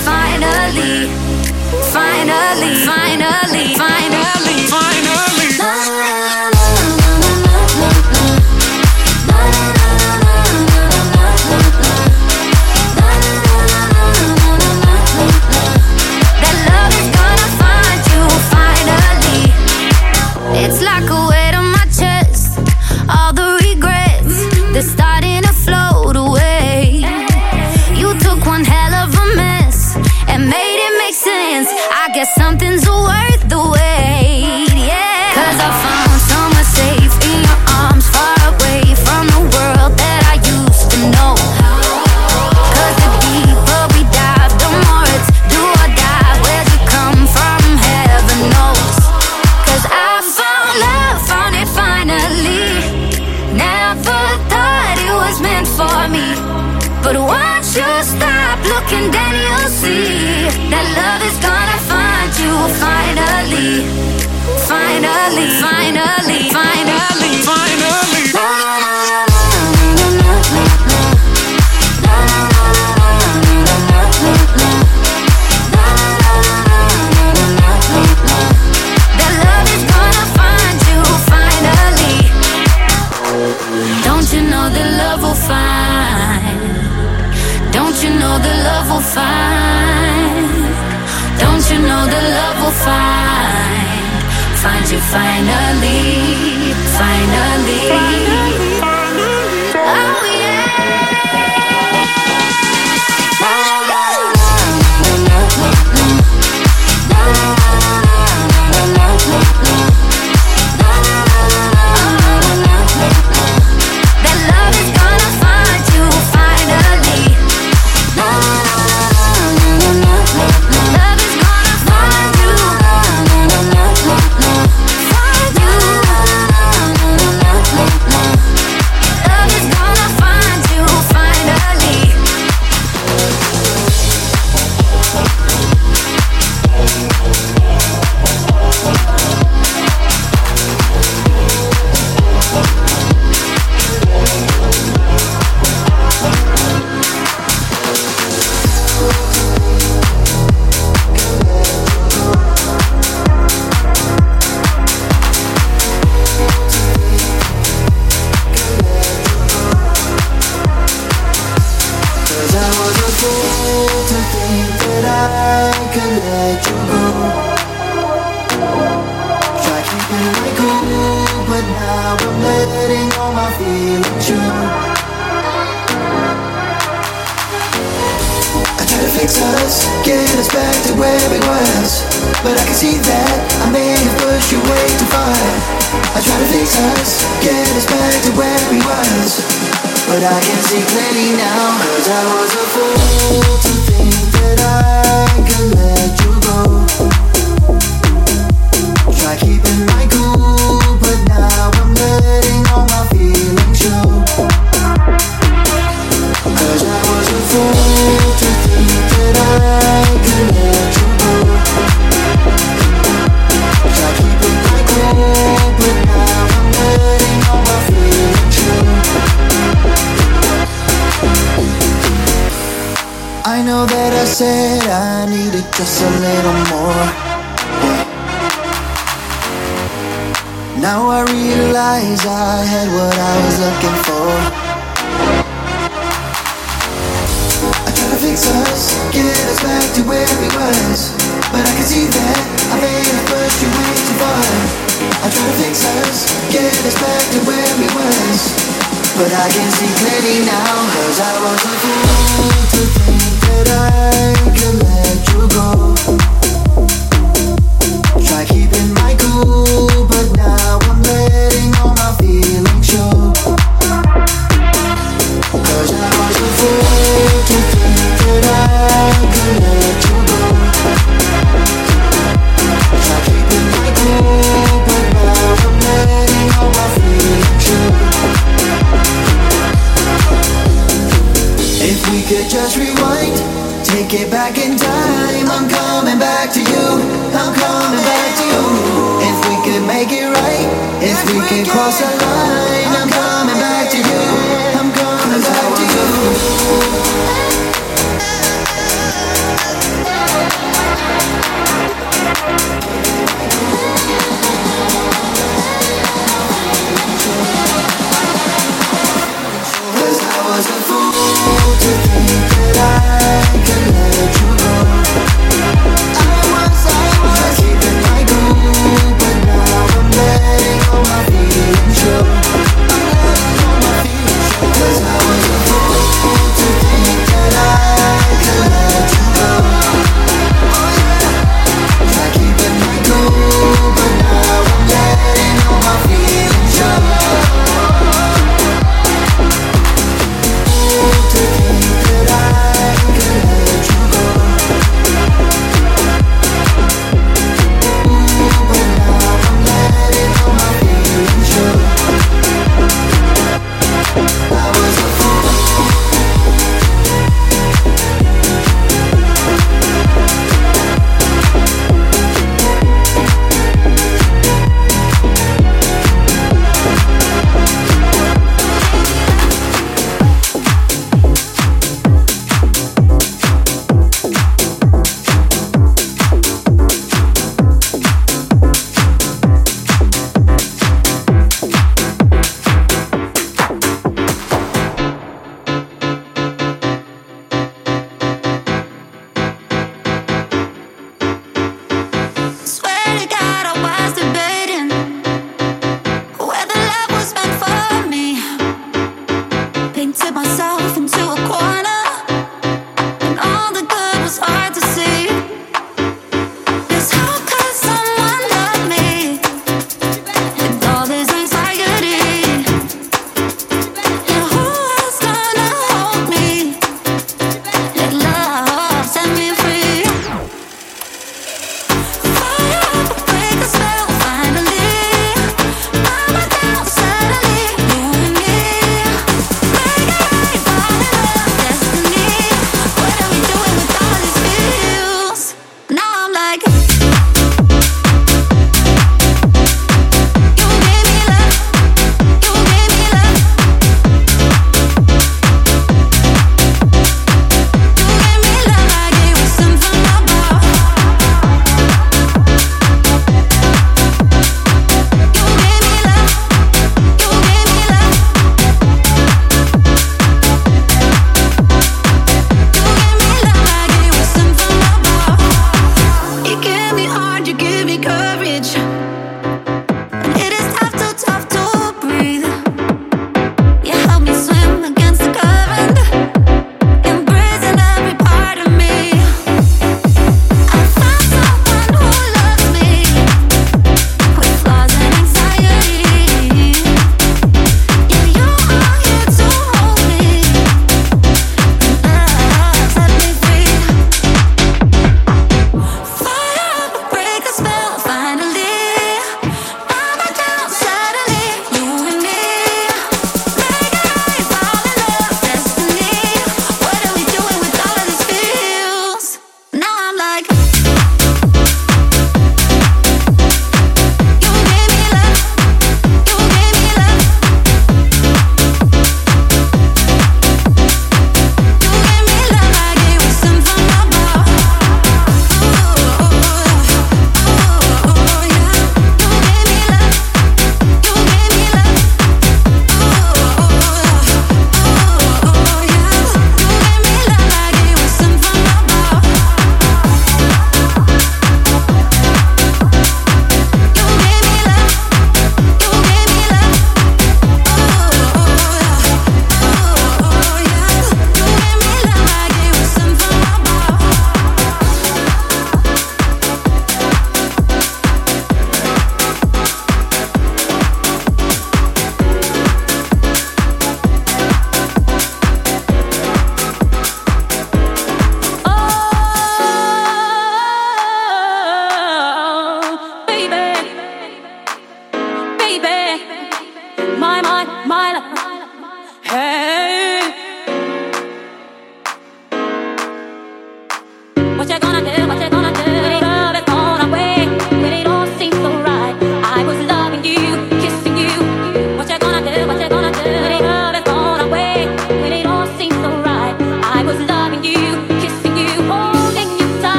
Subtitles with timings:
[0.00, 1.08] finally.
[1.92, 4.11] Finally, finally, finally,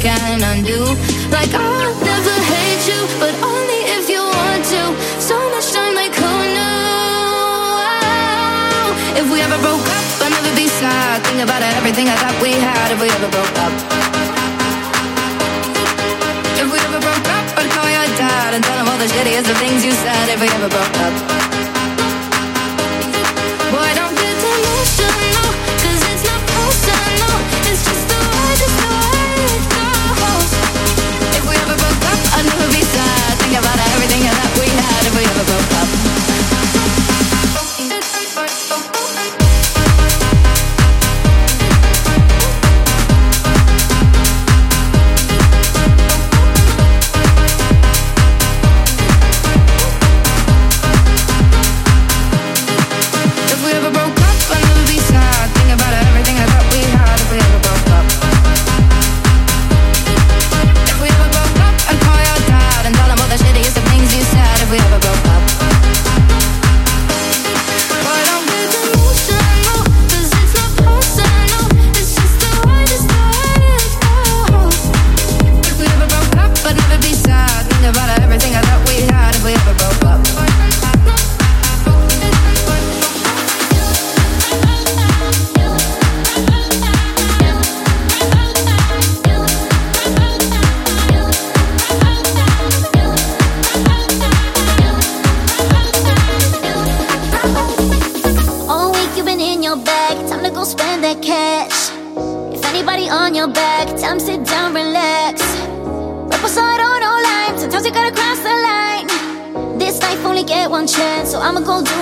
[0.00, 0.78] can undo.
[1.30, 4.82] Like I'll never hate you, but only if you want to.
[5.18, 6.78] So much time, like who knew?
[9.18, 11.22] If we ever broke up, I'd never be sad.
[11.26, 12.94] Think about everything I thought we had.
[12.94, 13.74] If we ever broke up.
[16.62, 19.50] If we ever broke up, I'd call your dad and tell him all the shittiest
[19.50, 20.28] of things you said.
[20.30, 21.77] If we ever broke up.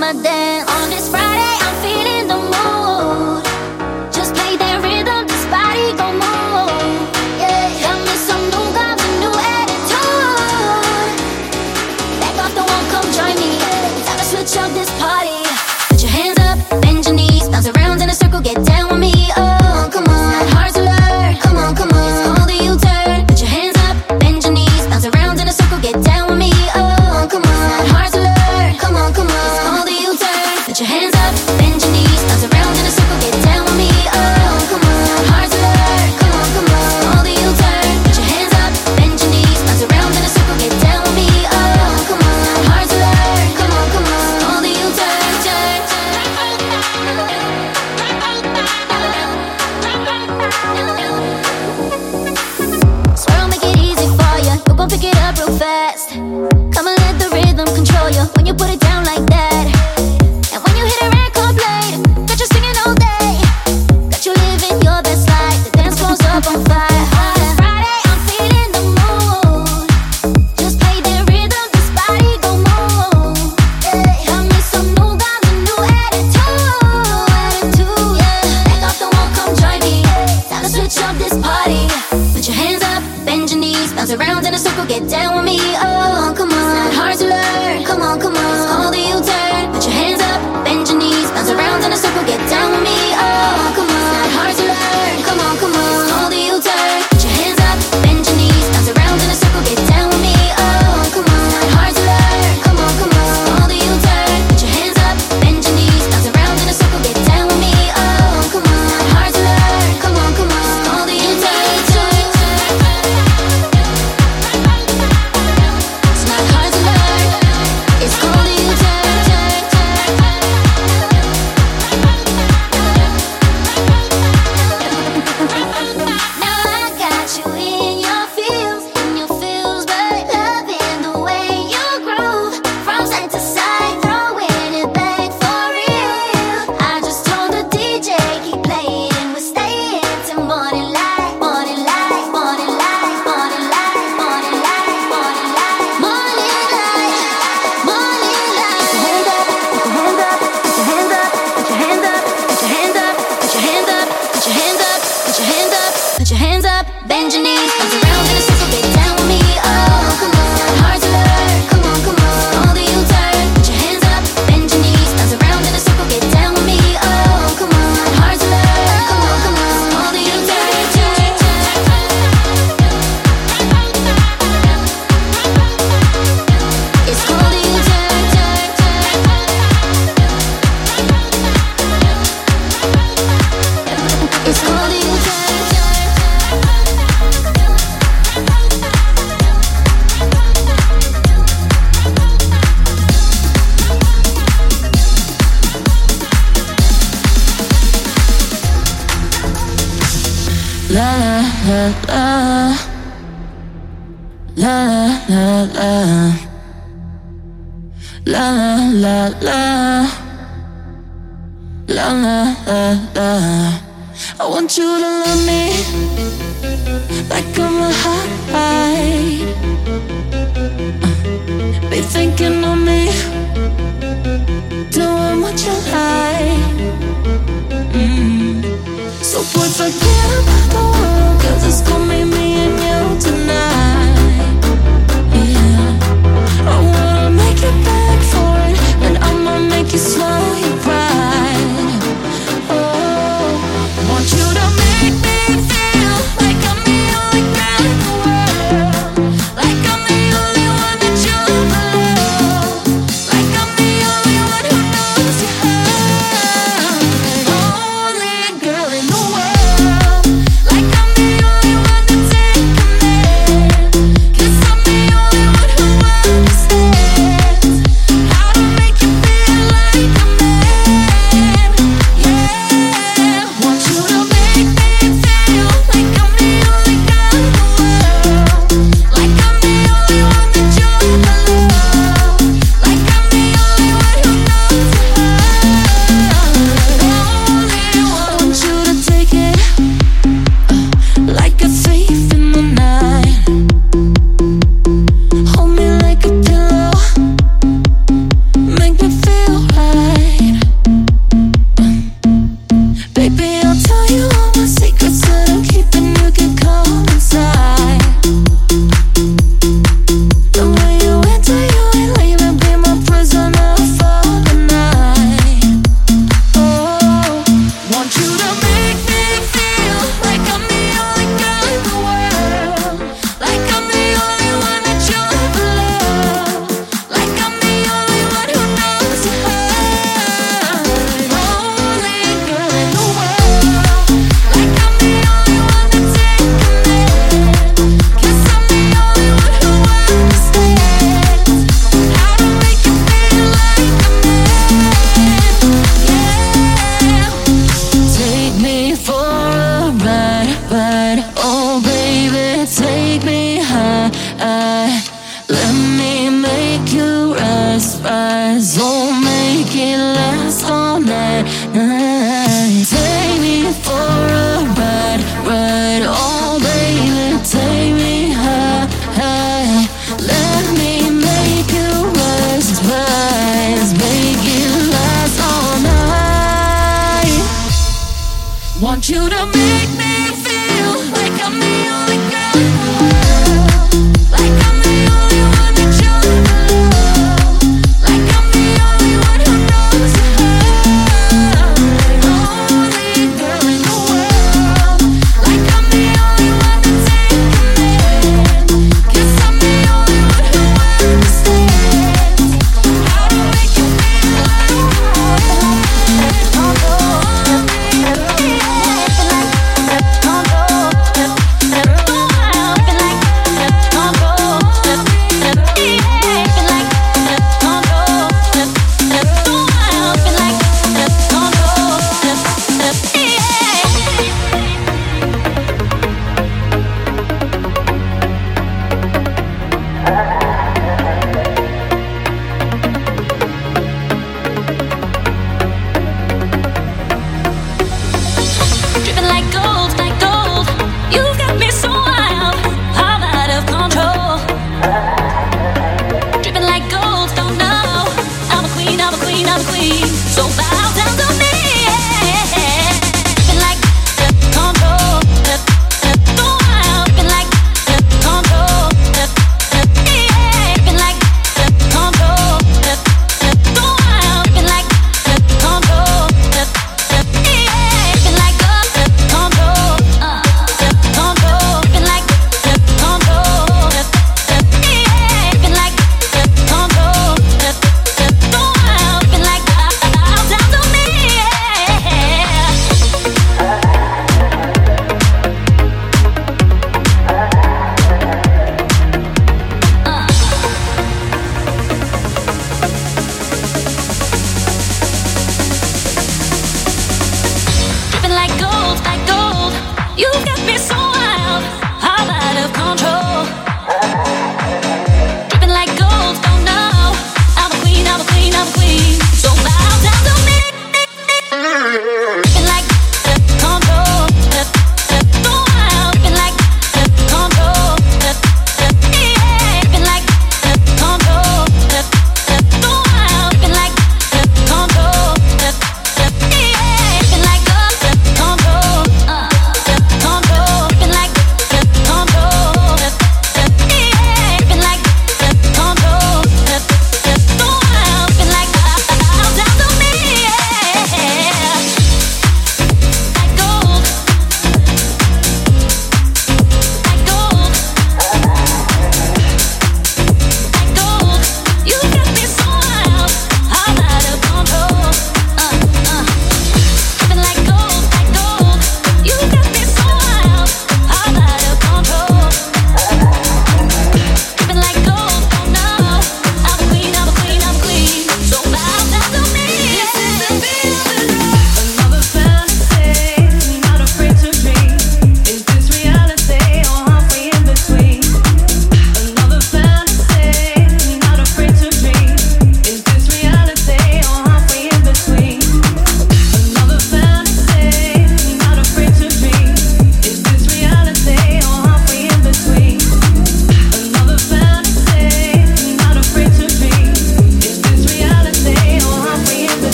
[0.00, 1.37] Ramadan on this Friday.